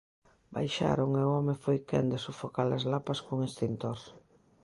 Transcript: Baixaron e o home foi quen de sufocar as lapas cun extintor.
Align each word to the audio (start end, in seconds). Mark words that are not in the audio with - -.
Baixaron 0.55 1.09
e 1.19 1.21
o 1.23 1.31
home 1.35 1.53
foi 1.63 1.77
quen 1.89 2.05
de 2.13 2.19
sufocar 2.25 2.69
as 2.71 2.83
lapas 2.91 3.19
cun 3.25 3.39
extintor. 3.49 3.97